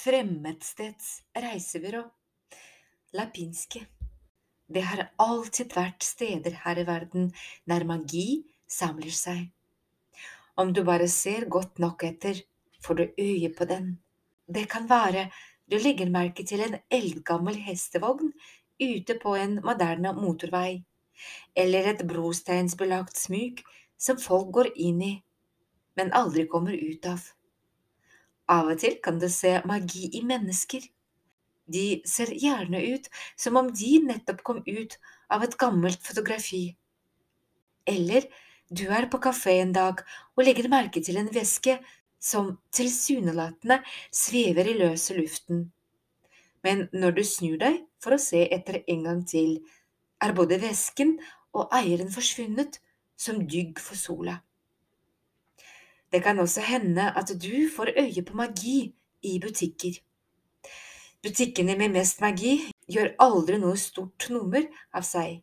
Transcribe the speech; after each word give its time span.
Fremmedsteds 0.00 1.22
reisebyrå. 1.36 2.02
Lapinski. 3.12 3.82
Det 4.66 4.80
har 4.80 5.02
alltid 5.20 5.74
vært 5.76 6.04
steder 6.06 6.54
her 6.62 6.78
i 6.80 6.84
verden 6.88 7.26
der 7.68 7.84
magi 7.84 8.46
samler 8.64 9.12
seg. 9.12 9.42
Om 10.56 10.72
du 10.72 10.80
bare 10.88 11.08
ser 11.12 11.44
godt 11.52 11.82
nok 11.84 12.04
etter, 12.08 12.40
får 12.80 12.96
du 12.96 13.02
øye 13.26 13.50
på 13.58 13.66
den. 13.68 13.90
Det 14.48 14.70
kan 14.72 14.88
være 14.88 15.26
du 15.68 15.76
legger 15.76 16.08
merke 16.08 16.46
til 16.48 16.62
en 16.64 16.78
eldgammel 16.88 17.58
hestevogn 17.66 18.32
ute 18.80 19.18
på 19.20 19.34
en 19.36 19.58
moderne 19.66 20.14
motorvei, 20.16 20.80
eller 21.52 21.90
et 21.92 22.06
brosteinsbelagt 22.08 23.20
smug 23.20 23.60
som 24.00 24.16
folk 24.16 24.48
går 24.62 24.72
inn 24.76 25.04
i, 25.04 25.12
men 26.00 26.16
aldri 26.16 26.46
kommer 26.48 26.72
ut 26.72 27.10
av. 27.12 27.20
Av 28.50 28.72
og 28.72 28.80
til 28.82 28.98
kan 29.04 29.20
du 29.22 29.28
se 29.30 29.58
magi 29.68 30.08
i 30.18 30.24
mennesker. 30.26 30.82
De 31.70 32.02
ser 32.08 32.32
gjerne 32.34 32.80
ut 32.94 33.06
som 33.38 33.58
om 33.60 33.70
de 33.70 33.92
nettopp 34.02 34.42
kom 34.46 34.62
ut 34.66 34.96
av 35.30 35.44
et 35.46 35.56
gammelt 35.58 36.02
fotografi. 36.02 36.64
Eller 37.86 38.26
du 38.70 38.88
er 38.90 39.06
på 39.10 39.20
kafé 39.22 39.60
en 39.62 39.74
dag 39.74 40.02
og 40.36 40.44
legger 40.44 40.70
merke 40.70 41.02
til 41.02 41.20
en 41.20 41.30
væske 41.30 41.78
som 42.20 42.56
tilsynelatende 42.74 43.80
svever 44.14 44.68
i 44.70 44.76
løse 44.78 45.14
luften. 45.16 45.68
Men 46.62 46.88
når 46.92 47.16
du 47.16 47.22
snur 47.24 47.56
deg 47.60 47.80
for 48.02 48.14
å 48.14 48.20
se 48.20 48.42
etter 48.52 48.82
en 48.82 49.06
gang 49.06 49.22
til, 49.26 49.60
er 50.20 50.36
både 50.36 50.60
væsken 50.60 51.16
og 51.56 51.72
eieren 51.74 52.10
forsvunnet 52.12 52.78
som 53.16 53.40
dygg 53.48 53.80
for 53.80 53.96
sola. 53.96 54.40
Det 56.12 56.22
kan 56.22 56.38
også 56.38 56.60
hende 56.66 57.12
at 57.16 57.30
du 57.42 57.68
får 57.76 57.92
øye 57.98 58.22
på 58.26 58.36
magi 58.36 58.94
i 59.22 59.38
butikker. 59.38 60.00
Butikkene 61.22 61.76
med 61.78 61.92
mest 61.94 62.20
magi 62.20 62.56
gjør 62.88 63.12
aldri 63.20 63.58
noe 63.60 63.76
stort 63.78 64.26
nummer 64.32 64.64
av 64.96 65.04
seg, 65.06 65.42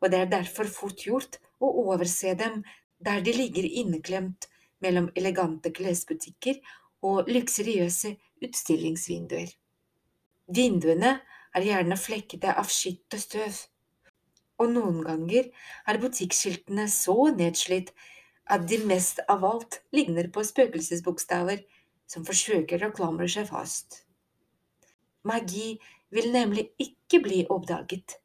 og 0.00 0.10
det 0.10 0.20
er 0.20 0.32
derfor 0.32 0.70
fort 0.72 1.04
gjort 1.06 1.38
å 1.60 1.70
overse 1.84 2.34
dem 2.40 2.62
der 3.04 3.20
de 3.24 3.34
ligger 3.36 3.68
inneklemt 3.68 4.48
mellom 4.80 5.10
elegante 5.16 5.72
klesbutikker 5.76 6.58
og 7.04 7.28
luksuriøse 7.28 8.14
utstillingsvinduer. 8.44 9.52
Vinduene 10.50 11.18
er 11.54 11.66
gjerne 11.66 11.98
flekkede 12.00 12.54
av 12.56 12.72
skitt 12.72 13.14
og 13.14 13.22
støv, 13.22 13.60
og 14.60 14.72
noen 14.72 15.04
ganger 15.04 15.52
er 15.88 16.00
butikkskiltene 16.00 16.88
så 16.90 17.16
nedslitt 17.36 17.92
at 18.50 18.66
de 18.68 18.80
mest 18.86 19.22
av 19.30 19.44
alt 19.46 19.80
ligner 19.94 20.28
på 20.34 20.42
spøkelsesbokstaver 20.46 21.62
som 22.10 22.26
forsøker 22.26 22.82
å 22.84 22.92
klamre 22.94 23.28
seg 23.30 23.48
fast. 23.50 24.02
Magi 25.26 25.76
vil 26.10 26.30
nemlig 26.34 26.70
ikke 26.82 27.20
bli 27.22 27.40
oppdaget, 27.52 28.16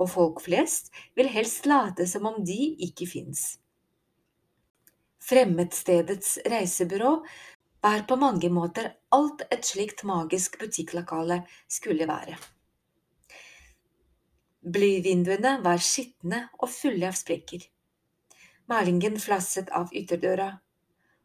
og 0.00 0.10
folk 0.10 0.42
flest 0.42 0.90
vil 1.18 1.30
helst 1.30 1.68
late 1.70 2.08
som 2.10 2.26
om 2.30 2.40
de 2.44 2.58
ikke 2.88 3.06
fins. 3.06 3.44
Fremmedstedets 5.22 6.40
reisebyrå 6.50 7.12
var 7.82 8.02
på 8.08 8.16
mange 8.18 8.50
måter 8.50 8.88
alt 9.14 9.44
et 9.54 9.66
slikt 9.66 10.02
magisk 10.06 10.58
butikklokale 10.58 11.42
skulle 11.70 12.08
være. 12.10 12.34
Blyvinduene 14.62 15.56
var 15.62 15.82
skitne 15.82 16.44
og 16.58 16.70
fulle 16.70 17.08
av 17.10 17.16
sprekker. 17.18 17.62
Malingen 18.72 19.18
flasset 19.20 19.68
av 19.76 19.90
ytterdøra, 19.92 20.46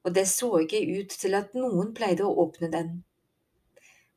og 0.03 0.15
det 0.15 0.25
så 0.27 0.49
ikke 0.65 0.81
ut 0.99 1.13
til 1.21 1.37
at 1.37 1.53
noen 1.55 1.93
pleide 1.95 2.25
å 2.27 2.33
åpne 2.43 2.67
den. 2.73 2.89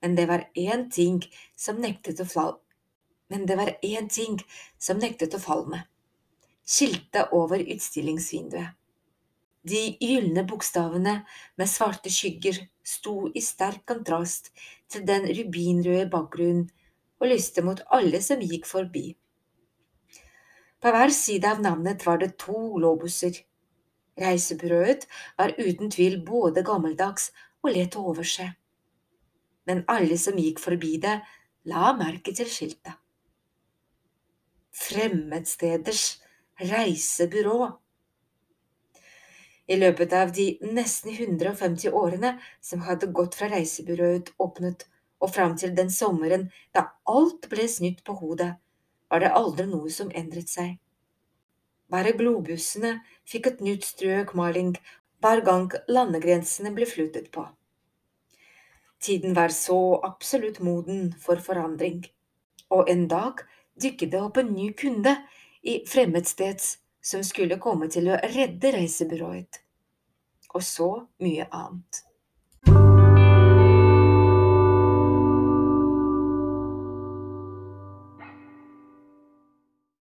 Men 0.03 0.17
det 0.19 0.27
var 0.27 0.49
én 0.59 0.89
ting 0.91 1.21
som 1.55 1.79
nektet 1.79 2.23
å 2.25 2.27
falle. 2.27 2.59
Men 3.31 3.47
det 3.47 3.55
var 3.61 3.71
én 3.87 4.09
ting 4.11 4.41
som 4.79 4.99
nektet 4.99 5.37
å 5.37 5.43
falme. 5.43 5.85
Skiltet 6.67 7.31
over 7.37 7.63
utstillingsvinduet. 7.63 8.75
De 9.63 9.81
gylne 10.01 10.43
bokstavene 10.49 11.15
med 11.61 11.71
svarte 11.71 12.11
skygger 12.11 12.59
sto 12.83 13.29
i 13.31 13.45
sterk 13.45 13.85
kontrast 13.87 14.51
til 14.91 15.05
den 15.07 15.29
rubinrøde 15.29 16.09
bakgrunnen 16.11 16.67
og 17.21 17.31
lyste 17.31 17.63
mot 17.63 17.85
alle 17.95 18.23
som 18.25 18.43
gikk 18.43 18.67
forbi. 18.67 19.13
På 20.81 20.93
hver 20.95 21.13
side 21.13 21.49
av 21.49 21.61
navnet 21.61 22.07
var 22.07 22.21
det 22.23 22.39
to 22.41 22.57
globuser. 22.77 23.35
Reisebyrået 24.21 25.07
var 25.39 25.53
uten 25.59 25.91
tvil 25.93 26.19
både 26.25 26.65
gammeldags 26.65 27.31
og 27.63 27.75
lett 27.75 27.97
å 27.97 28.07
overse. 28.13 28.47
Men 29.69 29.85
alle 29.93 30.17
som 30.19 30.39
gikk 30.41 30.61
forbi 30.61 30.97
det, 31.03 31.19
la 31.69 31.93
merke 31.97 32.33
til 32.37 32.49
skiltet. 32.49 32.97
Fremmedsteders 34.81 36.05
reisebyrå. 36.61 37.59
I 39.71 39.77
løpet 39.79 40.17
av 40.17 40.33
de 40.35 40.47
nesten 40.65 41.13
150 41.13 41.93
årene 41.95 42.33
som 42.65 42.81
hadde 42.89 43.13
gått 43.15 43.37
fra 43.39 43.51
reisebyrået 43.53 44.33
åpnet 44.41 44.89
og 45.21 45.31
fram 45.35 45.55
til 45.61 45.77
den 45.77 45.93
sommeren 45.93 46.49
da 46.75 46.89
alt 47.07 47.47
ble 47.53 47.69
snytt 47.69 48.01
på 48.07 48.17
hodet, 48.19 48.55
var 49.11 49.21
det 49.21 49.35
aldri 49.35 49.67
noe 49.69 49.91
som 49.91 50.11
endret 50.15 50.51
seg. 50.51 50.77
Bare 51.91 52.15
globussene 52.15 53.01
fikk 53.29 53.51
et 53.51 53.63
nytt 53.67 53.87
strøk 53.89 54.35
maling 54.39 54.77
hver 55.21 55.43
gang 55.47 55.73
landegrensene 55.91 56.71
ble 56.77 56.87
flyttet 56.87 57.31
på. 57.35 57.45
Tiden 59.01 59.35
var 59.35 59.49
så 59.49 59.99
absolutt 60.07 60.61
moden 60.61 61.11
for 61.19 61.41
forandring, 61.43 62.05
og 62.71 62.91
en 62.93 63.07
dag 63.09 63.41
dukket 63.81 64.13
det 64.13 64.21
opp 64.21 64.39
en 64.39 64.53
ny 64.55 64.71
kunde 64.77 65.17
i 65.63 65.81
fremmedsteds 65.89 66.77
som 67.03 67.25
skulle 67.25 67.59
komme 67.59 67.89
til 67.93 68.11
å 68.13 68.21
redde 68.35 68.75
reisebyrået. 68.77 69.63
Og 70.55 70.63
så 70.67 70.91
mye 71.25 71.49
annet. 71.49 72.05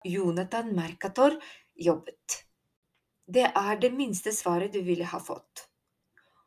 Jonathan 0.06 0.74
Mercator 0.76 1.38
jobbet. 1.74 2.42
Det 3.26 3.48
er 3.50 3.80
det 3.82 3.92
minste 3.94 4.32
svaret 4.32 4.74
du 4.74 4.82
ville 4.86 5.08
ha 5.10 5.18
fått 5.22 5.66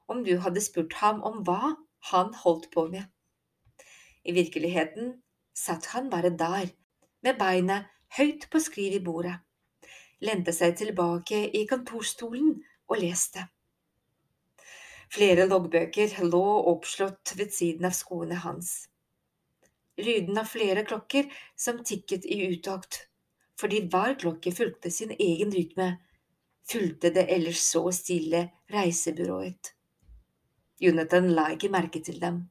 om 0.09 0.23
du 0.23 0.37
hadde 0.41 0.61
spurt 0.61 0.95
ham 1.03 1.21
om 1.23 1.43
hva 1.45 1.75
han 2.11 2.33
holdt 2.43 2.69
på 2.73 2.87
med. 2.89 3.05
I 4.25 4.33
virkeligheten 4.33 5.13
satt 5.53 5.91
han 5.93 6.09
bare 6.09 6.31
der, 6.33 6.71
med 7.21 7.37
beinet 7.37 7.89
høyt 8.17 8.47
på 8.51 8.61
skrivebordet, 8.63 9.37
lente 10.25 10.53
seg 10.55 10.77
tilbake 10.79 11.43
i 11.55 11.65
kontorstolen 11.69 12.55
og 12.89 13.01
leste. 13.03 13.45
Flere 15.09 15.45
loggbøker 15.49 16.19
lå 16.25 16.45
oppslått 16.71 17.35
ved 17.37 17.53
siden 17.53 17.89
av 17.89 17.95
skoene 17.97 18.39
hans. 18.43 18.89
Lyden 19.99 20.37
av 20.39 20.47
flere 20.49 20.85
klokker 20.87 21.29
som 21.57 21.83
tikket 21.83 22.25
i 22.25 22.39
utakt, 22.53 23.08
fordi 23.59 23.81
hver 23.91 24.15
klokke 24.19 24.53
fulgte 24.55 24.91
sin 24.91 25.11
egen 25.19 25.51
rytme, 25.51 25.89
fulgte 26.69 27.11
det 27.15 27.25
ellers 27.33 27.61
så 27.65 27.83
stille 27.95 28.45
reisebyrået. 28.71 29.73
Jonathan 30.79 31.27
la 31.35 31.49
ikke 31.51 31.71
merke 31.71 31.99
til 32.03 32.21
dem. 32.21 32.45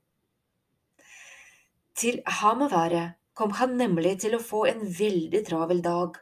Til 1.96 2.20
ham 2.40 2.66
å 2.66 2.70
være 2.70 3.04
kom 3.38 3.54
han 3.58 3.76
nemlig 3.78 4.18
til 4.24 4.36
å 4.36 4.42
få 4.42 4.64
en 4.68 4.82
veldig 4.98 5.40
travel 5.46 5.80
dag. 5.82 6.18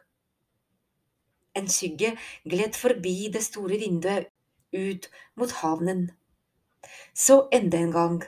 En 1.57 1.67
skygge 1.69 2.13
gled 2.45 2.77
forbi 2.77 3.15
det 3.33 3.43
store 3.45 3.79
vinduet 3.81 4.29
ut 4.77 5.09
mot 5.35 5.53
havnen. 5.63 6.07
Så 7.13 7.47
enda 7.51 7.81
en 7.81 7.93
gang, 7.95 8.19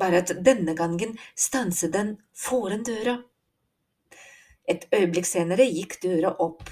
bare 0.00 0.22
at 0.24 0.32
denne 0.46 0.74
gangen 0.74 1.14
stanset 1.36 1.92
den 1.92 2.16
foran 2.32 2.82
døra. 2.88 3.18
Et 4.68 4.86
øyeblikk 4.96 5.28
senere 5.28 5.66
gikk 5.68 5.98
døra 6.02 6.34
opp. 6.40 6.70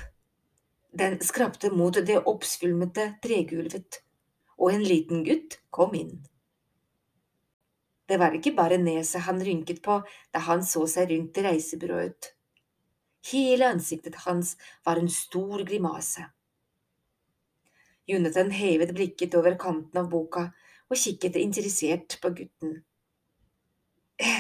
Den 0.93 1.19
skrapte 1.25 1.71
mot 1.73 1.97
det 1.97 2.19
oppsvulmete 2.29 3.15
tregulvet, 3.25 4.03
og 4.59 4.75
en 4.75 4.85
liten 4.85 5.25
gutt 5.25 5.59
kom 5.71 5.95
inn. 5.97 6.21
Det 8.09 8.19
var 8.21 8.35
ikke 8.37 8.55
bare 8.57 8.77
neset 8.81 9.25
han 9.25 9.41
rynket 9.41 9.81
på 9.85 10.01
da 10.35 10.43
han 10.49 10.65
så 10.67 10.85
seg 10.91 11.13
rundt 11.13 11.39
i 11.39 11.45
reisebyrået. 11.47 12.33
Hele 13.31 13.69
ansiktet 13.73 14.19
hans 14.27 14.57
var 14.85 14.99
en 15.01 15.09
stor 15.09 15.63
grimase. 15.65 16.27
Jonathan 18.07 18.51
hevet 18.51 18.93
blikket 18.97 19.35
over 19.39 19.57
kanten 19.57 20.01
av 20.03 20.11
boka 20.11 20.49
og 20.91 20.99
kikket 20.99 21.39
interessert 21.41 22.19
på 22.21 22.33
gutten. 22.41 22.81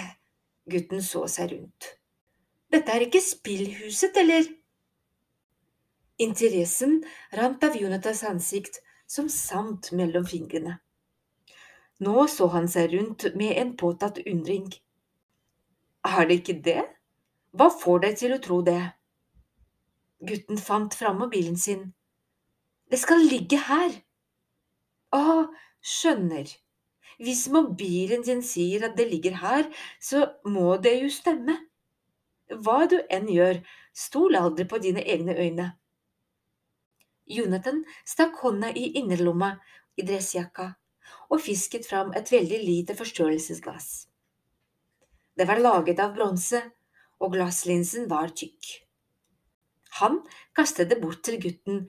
Gutten 0.72 1.02
så 1.02 1.24
seg 1.30 1.54
rundt. 1.54 1.92
Dette 2.72 2.94
er 2.94 3.04
ikke 3.04 3.20
spillhuset, 3.20 4.16
eller? 4.16 4.46
Interessen 6.22 7.02
rant 7.36 7.64
av 7.66 7.76
Jonathans 7.76 8.22
ansikt 8.24 8.78
som 9.10 9.28
sant 9.32 9.90
mellom 9.92 10.24
fingrene. 10.28 10.78
Nå 12.02 12.26
så 12.32 12.48
han 12.54 12.68
seg 12.72 12.94
rundt 12.94 13.26
med 13.38 13.58
en 13.60 13.74
påtatt 13.78 14.22
undring. 14.24 14.70
Er 16.02 16.24
det 16.28 16.40
ikke 16.40 16.58
det? 16.64 16.82
Hva 17.52 17.68
får 17.82 18.06
deg 18.06 18.16
til 18.22 18.34
å 18.34 18.40
tro 18.42 18.62
det? 18.66 18.80
Gutten 20.24 20.58
fant 20.58 20.94
fram 20.96 21.20
mobilen 21.20 21.58
sin. 21.60 21.90
Det 22.90 22.98
skal 23.02 23.22
ligge 23.28 23.60
her. 23.68 23.98
Å, 25.12 25.44
skjønner. 25.84 26.48
Hvis 27.22 27.44
mobilen 27.52 28.24
din 28.26 28.40
sier 28.46 28.88
at 28.88 28.96
det 28.96 29.10
ligger 29.12 29.36
her, 29.42 29.68
så 30.00 30.24
må 30.48 30.78
det 30.82 30.96
jo 31.02 31.12
stemme. 31.12 31.58
Hva 32.60 32.84
du 32.90 32.98
enn 33.08 33.30
gjør, 33.32 33.62
stol 33.92 34.36
aldri 34.36 34.66
på 34.68 34.80
dine 34.82 35.04
egne 35.04 35.36
øyne. 35.38 35.72
Jonathan 37.32 37.82
stakk 38.04 38.40
hånda 38.42 38.72
i 38.76 38.92
innerlomma 39.00 39.54
i 39.96 40.04
dressjakka 40.04 40.72
og 41.32 41.40
fisket 41.40 41.86
fram 41.88 42.12
et 42.18 42.28
veldig 42.32 42.60
lite 42.60 42.96
forstørrelsesglass. 42.98 44.06
Det 45.32 45.48
var 45.48 45.62
laget 45.64 46.00
av 46.02 46.12
bronse, 46.16 46.60
og 47.22 47.32
glasslinsen 47.32 48.08
var 48.10 48.34
tykk. 48.36 48.72
Han 50.00 50.18
kastet 50.56 50.90
det 50.90 51.00
bort 51.00 51.22
til 51.24 51.38
gutten, 51.40 51.86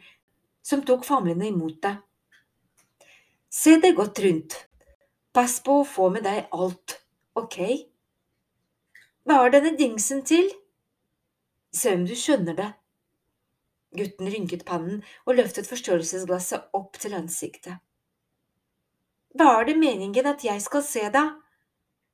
som 0.63 0.83
tok 0.87 1.03
famlende 1.07 1.49
imot 1.49 1.81
det. 1.83 1.95
Se 3.51 3.75
deg 3.81 3.97
godt 3.97 4.21
rundt. 4.23 4.55
Pass 5.33 5.59
på 5.65 5.81
å 5.81 5.87
få 5.87 6.09
med 6.13 6.23
deg 6.27 6.47
alt, 6.53 6.99
ok? 7.35 7.57
Hva 9.23 9.45
er 9.45 9.53
denne 9.53 9.75
dingsen 9.79 10.23
til? 10.27 10.49
Se 11.73 11.93
om 11.95 12.03
du 12.05 12.15
skjønner 12.17 12.57
det. 12.57 12.69
Gutten 13.95 14.29
rynket 14.33 14.65
pannen 14.67 15.03
og 15.23 15.37
løftet 15.37 15.69
forstørrelsesglasset 15.69 16.73
opp 16.75 16.97
til 16.99 17.15
ansiktet. 17.15 17.77
Hva 19.33 19.47
er 19.59 19.69
det 19.69 19.77
meningen 19.79 20.27
at 20.29 20.43
jeg 20.45 20.61
skal 20.61 20.83
se, 20.85 21.05
da? 21.13 21.23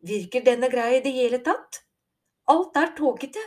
Virker 0.06 0.46
denne 0.46 0.70
greia 0.72 1.00
i 1.00 1.04
det 1.04 1.16
hele 1.16 1.42
tatt? 1.44 1.82
Alt 2.52 2.78
er 2.80 2.94
tåkete. 2.98 3.42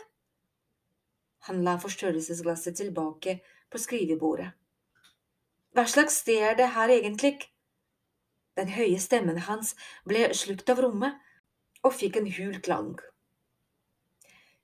Han 1.48 1.62
la 1.66 1.78
forstørrelsesglasset 1.80 2.76
tilbake 2.82 3.38
på 3.72 3.80
skrivebordet. 3.80 4.50
Hva 5.72 5.86
slags 5.88 6.18
sted 6.20 6.42
er 6.50 6.58
det 6.58 6.72
her 6.74 6.92
egentlig? 6.92 7.38
Den 8.58 8.68
høye 8.74 9.00
stemmen 9.00 9.40
hans 9.46 9.72
ble 10.04 10.28
slukt 10.36 10.68
av 10.68 10.82
rommet 10.84 11.16
og 11.82 11.96
fikk 11.96 12.20
en 12.20 12.28
hul 12.36 12.60
klang. 12.60 12.92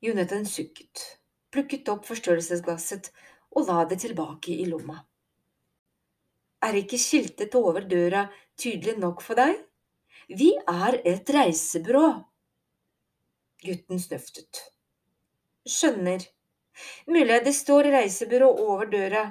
Jonathan 0.01 0.45
sukket, 0.47 1.01
plukket 1.51 1.89
opp 1.91 2.05
forstørrelsesglasset 2.07 3.11
og 3.59 3.67
la 3.67 3.83
det 3.91 3.99
tilbake 4.05 4.55
i 4.55 4.67
lomma. 4.71 5.01
Er 6.63 6.79
ikke 6.79 7.01
skiltet 7.03 7.55
over 7.59 7.87
døra 7.91 8.29
tydelig 8.59 8.95
nok 9.03 9.23
for 9.27 9.39
deg? 9.39 9.59
Vi 10.31 10.53
er 10.71 11.01
et 11.03 11.31
reisebyrå. 11.35 12.07
Gutten 13.65 14.03
snøftet. 14.03 14.63
Skjønner. 15.67 16.23
Mulig 17.11 17.43
det 17.43 17.55
står 17.59 17.91
reisebyrå 17.91 18.49
over 18.69 18.87
døra, 18.93 19.25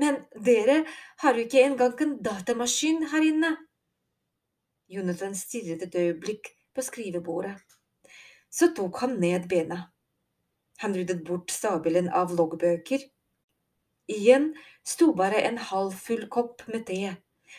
men 0.00 0.22
dere 0.32 0.80
har 1.20 1.36
jo 1.36 1.44
ikke 1.44 1.64
engang 1.66 2.04
en 2.04 2.14
datamaskin 2.24 3.04
her 3.12 3.26
inne. 3.32 3.56
Jonathan 4.88 5.36
stirret 5.36 5.84
et 5.84 5.98
øyeblikk 6.00 6.54
på 6.72 6.84
skrivebordet. 6.86 7.67
Så 8.50 8.68
tok 8.76 9.00
han 9.02 9.18
ned 9.20 9.48
bena. 9.48 9.90
Han 10.78 10.94
ryddet 10.94 11.24
bort 11.26 11.50
stabelen 11.50 12.08
av 12.08 12.34
loggbøker. 12.36 13.02
Igjen 14.08 14.52
sto 14.86 15.12
bare 15.14 15.42
en 15.44 15.58
halvfull 15.70 16.28
kopp 16.32 16.64
med 16.72 16.86
te 16.88 17.02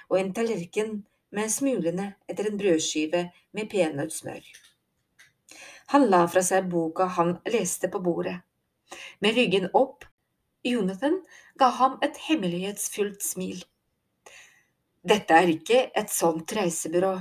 og 0.09 0.18
en 0.19 0.33
tallerken 0.33 1.01
med 1.36 1.51
smulene 1.53 2.13
etter 2.30 2.50
en 2.50 2.57
brødskive 2.57 3.25
med 3.53 3.69
peanøttsmør. 3.71 4.45
Han 5.94 6.06
la 6.09 6.24
fra 6.30 6.41
seg 6.45 6.69
boka 6.69 7.09
han 7.18 7.36
leste 7.50 7.89
på 7.89 8.01
bordet. 8.06 8.38
Med 9.21 9.38
ryggen 9.38 9.69
opp, 9.77 10.06
Jonathan 10.65 11.19
ga 11.57 11.69
ham 11.80 11.97
et 12.06 12.18
hemmelighetsfullt 12.27 13.25
smil. 13.25 13.62
Dette 15.09 15.33
er 15.33 15.50
ikke 15.53 15.83
et 15.97 16.13
sånt 16.13 16.53
reisebyrå. 16.53 17.13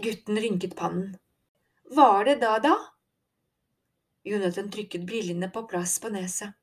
Gutten 0.00 0.40
rynket 0.40 0.76
pannen. 0.78 1.18
Hva 1.90 2.06
er 2.20 2.28
det 2.28 2.36
da, 2.44 2.56
da? 2.62 2.74
Jonathan 4.26 4.68
trykket 4.70 5.06
brillene 5.08 5.48
på 5.50 5.64
plass 5.70 5.96
på 6.02 6.10
neset. 6.14 6.54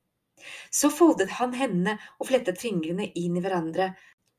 Så 0.71 0.91
foldet 0.93 1.33
han 1.39 1.55
hendene 1.57 1.97
og 2.19 2.29
flettet 2.29 2.61
fingrene 2.61 3.09
inn 3.17 3.35
i 3.35 3.43
hverandre, 3.43 3.89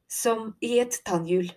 som 0.09 0.55
i 0.65 0.79
et 0.81 1.01
tannhjul. 1.05 1.51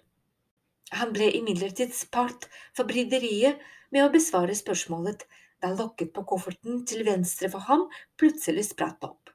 Han 1.00 1.14
ble 1.16 1.30
imidlertid 1.38 1.94
spart 1.96 2.50
for 2.76 2.90
bryderiet 2.90 3.62
med 3.94 4.04
å 4.04 4.12
besvare 4.12 4.58
spørsmålet 4.58 5.24
da 5.64 5.72
lokket 5.78 6.12
på 6.16 6.26
kofferten 6.28 6.82
til 6.90 7.06
venstre 7.08 7.48
for 7.54 7.64
ham 7.70 7.86
plutselig 8.20 8.66
spratt 8.72 9.06
opp. 9.08 9.32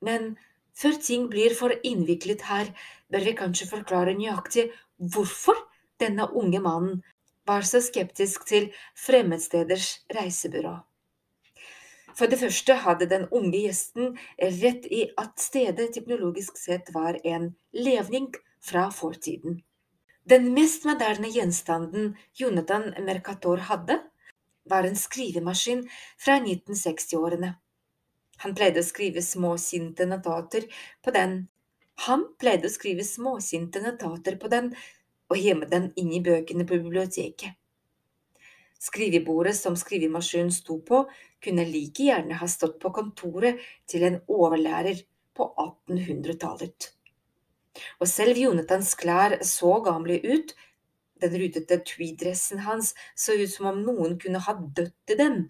Men 0.00 0.36
før 0.78 0.96
ting 1.04 1.28
blir 1.30 1.52
for 1.58 1.74
innviklet 1.84 2.46
her, 2.48 2.70
bør 3.12 3.26
vi 3.28 3.36
kanskje 3.38 3.68
forklare 3.70 4.16
nøyaktig 4.16 4.70
hvorfor 5.12 5.58
denne 6.00 6.30
unge 6.38 6.62
mannen 6.62 7.02
var 7.48 7.66
så 7.66 7.80
skeptisk 7.82 8.46
til 8.48 8.70
fremmedsteders 8.98 9.98
reisebyrå. 10.14 10.76
For 12.16 12.28
det 12.28 12.38
første 12.42 12.76
hadde 12.84 13.08
den 13.08 13.26
unge 13.32 13.64
gjesten 13.64 14.16
rett 14.60 14.86
i 14.92 15.06
at 15.20 15.40
stedet 15.40 15.92
teknologisk 15.94 16.58
sett 16.60 16.92
var 16.94 17.16
en 17.24 17.54
levning 17.72 18.28
fra 18.62 18.90
fortiden. 18.92 19.62
Den 20.28 20.52
mest 20.54 20.84
moderne 20.86 21.30
gjenstanden 21.32 22.12
Jonathan 22.38 22.92
Mercator 23.02 23.64
hadde, 23.70 23.98
var 24.70 24.86
en 24.86 24.96
skrivemaskin 24.96 25.88
fra 26.20 26.36
1960-årene. 26.38 27.56
Han 28.44 28.54
pleide 28.54 28.82
å 28.82 28.86
skrive 28.86 29.22
småsinte 29.24 30.06
notater 30.06 30.68
på 31.02 31.14
den. 31.14 31.48
Han 32.06 32.28
pleide 32.38 32.70
å 32.70 32.74
skrive 32.74 33.02
småsinte 33.06 33.82
notater 33.82 34.38
på 34.38 34.50
den 34.52 34.70
og 35.32 35.40
gjemme 35.40 35.68
den 35.68 35.90
inn 35.96 36.12
i 36.12 36.22
bøkene 36.24 36.66
på 36.68 36.78
biblioteket. 36.78 37.56
Skrivebordet 38.82 39.54
som 39.56 39.76
skrivemaskinen 39.78 40.50
sto 40.52 40.80
på, 40.82 41.04
kunne 41.42 41.64
like 41.68 42.08
gjerne 42.08 42.38
ha 42.40 42.48
stått 42.50 42.80
på 42.82 42.90
kontoret 42.94 43.62
til 43.90 44.04
en 44.08 44.18
overlærer 44.26 45.04
på 45.38 45.46
1800-tallet. 45.54 46.90
Og 48.02 48.10
selv 48.10 48.36
Jonathans 48.36 48.92
klær 48.98 49.38
så 49.46 49.78
gamle 49.86 50.18
ut, 50.26 50.52
den 51.22 51.38
rutete 51.38 51.78
tweeddressen 51.86 52.64
hans 52.66 52.92
så 53.14 53.36
ut 53.38 53.50
som 53.52 53.70
om 53.70 53.82
noen 53.86 54.18
kunne 54.20 54.42
ha 54.42 54.56
dødd 54.58 55.14
i 55.14 55.18
den. 55.20 55.44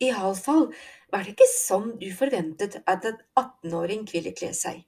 Iallfall 0.00 0.70
var 1.12 1.26
det 1.26 1.36
ikke 1.36 1.50
sånn 1.52 1.92
du 2.00 2.08
forventet 2.16 2.80
at 2.88 3.04
en 3.04 3.20
18-åring 3.36 4.08
ville 4.08 4.32
kle 4.36 4.54
seg. 4.56 4.80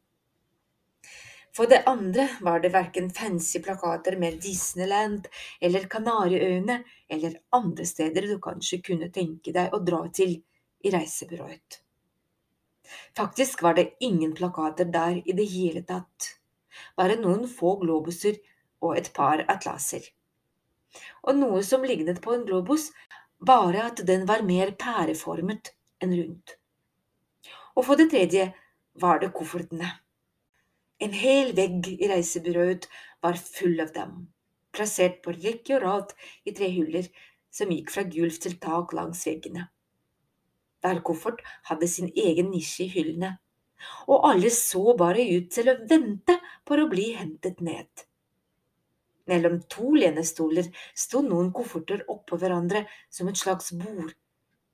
For 1.53 1.69
det 1.69 1.83
andre 1.87 2.29
var 2.41 2.63
det 2.65 2.73
verken 2.73 3.11
fancy 3.13 3.61
plakater 3.63 4.17
med 4.17 4.41
Disneyland 4.41 5.27
eller 5.61 5.89
Kanariøyene 5.95 6.79
eller 7.13 7.35
andre 7.53 7.85
steder 7.87 8.29
du 8.29 8.39
kanskje 8.41 8.81
kunne 8.87 9.11
tenke 9.13 9.53
deg 9.53 9.75
å 9.75 9.83
dra 9.85 10.07
til 10.17 10.39
i 10.83 10.93
reisebyrået. 10.95 11.83
Faktisk 13.17 13.63
var 13.63 13.77
det 13.77 13.93
ingen 14.01 14.33
plakater 14.35 14.89
der 14.89 15.21
i 15.25 15.37
det 15.37 15.47
hele 15.53 15.83
tatt, 15.89 16.39
bare 16.97 17.19
noen 17.21 17.45
få 17.49 17.77
globuser 17.85 18.41
og 18.81 18.97
et 18.99 19.13
par 19.15 19.45
atlaser. 19.53 20.09
Og 21.29 21.37
noe 21.37 21.61
som 21.65 21.85
lignet 21.85 22.21
på 22.25 22.35
en 22.35 22.47
globus, 22.49 22.91
bare 23.41 23.89
at 23.91 24.03
den 24.09 24.25
var 24.29 24.45
mer 24.47 24.73
pæreformet 24.79 25.73
enn 26.03 26.17
rundt. 26.17 26.57
Og 27.77 27.87
for 27.87 28.01
det 28.01 28.09
tredje 28.13 28.49
var 29.05 29.21
det 29.21 29.33
koffertene. 29.37 29.89
En 31.03 31.15
hel 31.19 31.51
vegg 31.59 31.89
i 31.97 32.07
reisebyrået 32.07 32.87
var 33.25 33.39
full 33.43 33.81
av 33.83 33.91
dem, 33.97 34.11
plassert 34.71 35.17
på 35.25 35.35
rekke 35.35 35.75
og 35.79 35.83
rad 35.83 36.13
i 36.47 36.55
tre 36.55 36.69
hyller 36.71 37.09
som 37.51 37.73
gikk 37.75 37.91
fra 37.91 38.05
gulv 38.07 38.37
til 38.45 38.55
tak 38.63 38.95
langs 38.95 39.25
veggene. 39.27 39.65
Hver 40.83 41.01
koffert 41.07 41.43
hadde 41.69 41.89
sin 41.91 42.13
egen 42.15 42.53
nisje 42.53 42.87
i 42.87 42.93
hyllene, 42.93 43.33
og 44.07 44.29
alle 44.31 44.51
så 44.55 44.95
bare 44.99 45.27
ut 45.27 45.51
til 45.55 45.73
å 45.73 45.79
vente 45.91 46.39
på 46.67 46.79
å 46.79 46.89
bli 46.91 47.09
hentet 47.19 47.59
ned. 47.67 48.07
Mellom 49.31 49.61
to 49.71 49.93
lenestoler 49.99 50.71
sto 50.95 51.23
noen 51.27 51.51
kofferter 51.55 52.03
oppå 52.11 52.39
hverandre 52.39 52.85
som 53.11 53.31
et 53.31 53.39
slags 53.43 53.71
bord. 53.79 54.15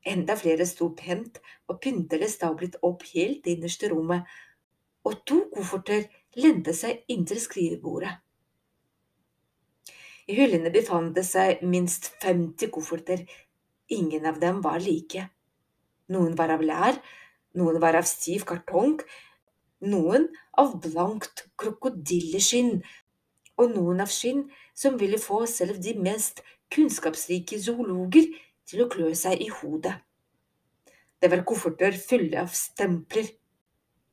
Enda 0.08 0.36
flere 0.40 0.64
sto 0.68 0.90
pent 0.96 1.40
og 1.68 1.80
pyntelig 1.84 2.30
stablet 2.36 2.78
opp 2.84 3.04
helt 3.14 3.48
innerst 3.48 3.84
i 3.84 3.92
rommet, 3.92 4.24
og 5.04 5.20
to 5.28 5.42
kofferter 5.52 6.08
lente 6.36 6.74
seg 6.76 7.04
inntil 7.08 7.40
skrivebordet. 7.40 8.12
I 10.28 10.36
hyllene 10.36 10.70
befant 10.72 11.14
det 11.16 11.24
seg 11.24 11.62
minst 11.64 12.10
50 12.20 12.68
kofferter, 12.74 13.22
ingen 13.88 14.26
av 14.28 14.40
dem 14.42 14.60
var 14.60 14.82
like. 14.84 15.24
Noen 16.12 16.34
var 16.36 16.52
av 16.52 16.64
lær, 16.64 16.98
noen 17.56 17.80
var 17.80 17.96
av 17.96 18.04
stiv 18.08 18.44
kartong, 18.48 18.98
noen 19.88 20.28
av 20.60 20.76
blankt 20.84 21.46
krokodilleskinn, 21.60 22.82
og 23.58 23.72
noen 23.74 24.04
av 24.04 24.12
skinn 24.12 24.44
som 24.76 24.98
ville 25.00 25.18
få 25.18 25.42
selv 25.50 25.80
de 25.82 25.96
mest 25.98 26.44
kunnskapsrike 26.74 27.58
zoologer 27.62 28.28
til 28.68 28.84
å 28.84 28.90
klø 28.92 29.14
seg 29.16 29.40
i 29.42 29.48
hodet. 29.48 29.96
Det 31.18 31.30
var 31.32 31.42
kofferter 31.48 31.96
fulle 31.98 32.44
av 32.44 32.52
stempler, 32.54 33.32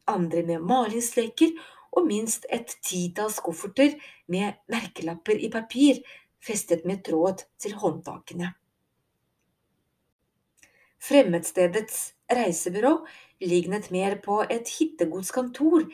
andre 0.10 0.42
med 0.48 0.64
malingsleker 0.66 1.54
og 1.96 2.08
minst 2.08 2.46
et 2.54 2.76
titalls 2.84 3.40
kofferter 3.44 3.96
med 4.32 4.60
merkelapper 4.72 5.40
i 5.40 5.50
papir 5.54 6.02
festet 6.46 6.86
med 6.86 7.04
tråd 7.06 7.46
til 7.62 7.76
håndtakene. 7.82 8.52
Fremmedstedets 11.06 12.16
reisebyrå 12.32 12.96
lignet 13.46 13.92
mer 13.94 14.18
på 14.24 14.42
et 14.50 14.70
hittegodskontor 14.80 15.86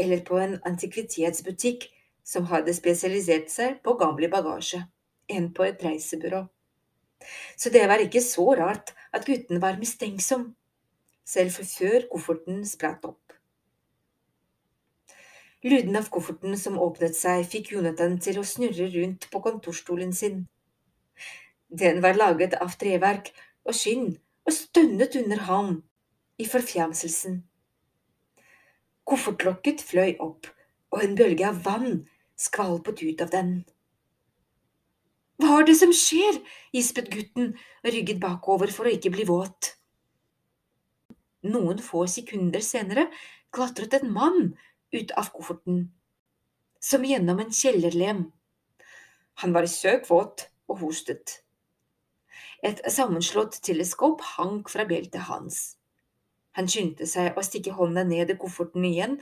eller 0.00 0.24
på 0.24 0.38
en 0.40 0.56
antikvitetsbutikk 0.64 1.88
som 2.24 2.48
hadde 2.48 2.72
spesialisert 2.74 3.50
seg 3.52 3.80
på 3.84 3.96
gamle 4.00 4.30
bagasje, 4.32 4.80
enn 5.28 5.50
på 5.52 5.66
et 5.68 5.82
reisebyrå. 5.84 6.46
Så 7.56 7.70
det 7.72 7.84
var 7.88 8.02
ikke 8.02 8.22
så 8.24 8.46
rart 8.56 8.94
at 9.12 9.26
gutten 9.28 9.60
var 9.60 9.78
mistenksom, 9.80 10.54
selv 11.24 11.52
før 11.56 12.08
kofferten 12.12 12.64
spratt 12.68 13.04
opp. 13.08 13.20
Lyden 15.64 15.96
av 15.96 16.10
kofferten 16.12 16.58
som 16.60 16.74
åpnet 16.76 17.16
seg, 17.16 17.46
fikk 17.48 17.70
Jonathan 17.72 18.18
til 18.20 18.36
å 18.36 18.44
snurre 18.44 18.90
rundt 18.92 19.30
på 19.32 19.40
kontorstolen 19.46 20.10
sin. 20.12 20.42
Den 21.72 22.02
var 22.04 22.18
laget 22.18 22.56
av 22.60 22.74
treverk 22.80 23.30
og 23.64 23.72
skinn 23.72 24.10
og 24.44 24.52
stønnet 24.52 25.16
under 25.16 25.40
ham 25.48 25.70
i 26.36 26.44
forfjamselsen. 26.44 27.38
Koffertlokket 29.08 29.80
fløy 29.88 30.18
opp, 30.20 30.50
og 30.92 31.00
en 31.06 31.16
bølge 31.16 31.48
av 31.48 31.62
vann 31.64 32.04
skvalpet 32.36 33.00
ut 33.00 33.24
av 33.24 33.32
den. 33.32 33.54
Hva 35.40 35.62
er 35.62 35.66
det 35.70 35.78
som 35.80 35.96
skjer? 35.96 36.42
gispet 36.76 37.08
gutten 37.08 37.54
og 37.56 37.88
rygget 37.88 38.20
bakover 38.20 38.68
for 38.74 38.84
å 38.84 38.92
ikke 38.92 39.14
bli 39.16 39.24
våt. 39.32 39.72
Noen 41.48 41.80
få 41.84 42.04
sekunder 42.10 42.60
senere 42.64 43.08
klatret 43.54 43.96
en 43.96 44.12
mann 44.12 44.54
ut 44.94 45.14
av 45.18 45.30
kofferten, 45.34 45.88
som 46.80 47.04
gjennom 47.04 47.40
en 47.42 47.52
kjellerlem. 47.52 48.26
Han 49.42 49.56
var 49.56 49.66
søkvåt 49.70 50.48
og 50.70 50.80
hostet. 50.84 51.40
Et 52.64 52.80
sammenslått 52.88 53.58
teleskop 53.66 54.22
hang 54.36 54.62
fra 54.70 54.86
beltet 54.88 55.26
hans. 55.28 55.76
Han 56.54 56.70
skyndte 56.70 57.08
seg 57.10 57.36
å 57.36 57.42
stikke 57.44 57.74
hånda 57.74 58.06
ned 58.06 58.30
i 58.30 58.38
kofferten 58.38 58.86
igjen, 58.86 59.18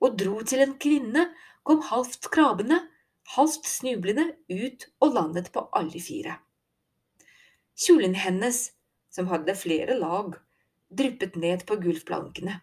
og 0.00 0.16
dro 0.20 0.40
til 0.42 0.64
en 0.64 0.74
kvinne 0.80 1.28
kom 1.64 1.84
halvt 1.84 2.30
krabende 2.32 2.80
halvt 3.32 3.68
snublende 3.68 4.26
ut 4.48 4.88
og 5.00 5.14
landet 5.14 5.50
på 5.52 5.64
alle 5.72 6.00
fire. 6.00 6.38
Kjolen 7.74 8.14
hennes, 8.14 8.70
som 9.10 9.30
hadde 9.30 9.56
flere 9.58 9.96
lag, 9.98 10.36
dryppet 10.90 11.36
ned 11.40 11.64
på 11.66 11.78
gulvplankene. 11.80 12.60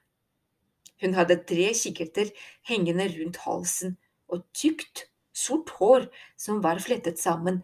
Hun 1.02 1.16
hadde 1.18 1.40
tre 1.50 1.72
kikkerter 1.78 2.32
hengende 2.70 3.08
rundt 3.16 3.42
halsen 3.46 3.98
og 4.32 4.46
tykt, 4.56 5.08
sort 5.34 5.72
hår 5.80 6.08
som 6.40 6.60
var 6.64 6.82
flettet 6.84 7.20
sammen 7.20 7.62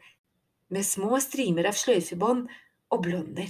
med 0.73 0.85
små 0.87 1.19
strimer 1.23 1.67
av 1.69 1.77
sløyfebånd 1.77 2.47
og 2.91 3.01
blonder. 3.03 3.49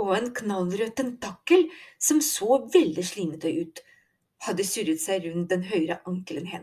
Og 0.00 0.14
en 0.16 0.30
knallrød 0.34 0.94
tentakkel 0.98 1.68
som 2.02 2.22
så 2.24 2.62
veldig 2.74 3.04
slimete 3.06 3.50
ut, 3.60 3.82
hadde 4.44 4.66
surret 4.66 5.00
seg 5.02 5.28
rundt 5.28 5.52
den 5.52 5.66
høyre 5.70 6.00
ankelen 6.08 6.48
hennes. 6.50 6.52